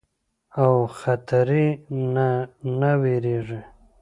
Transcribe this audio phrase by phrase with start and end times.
[0.63, 1.67] او خطري
[2.13, 2.27] نه
[2.79, 3.61] نۀ ويريږي